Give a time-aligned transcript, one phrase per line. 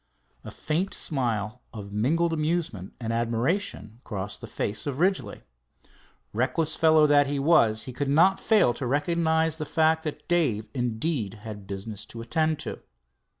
[0.43, 5.43] A faint smile of mingled amusement and admiration crossed the face of Ridgely.
[6.33, 10.69] Reckless fellow that he was, he could not fail to recognize the fact that Dave,
[10.73, 12.79] indeed, had business to attend to.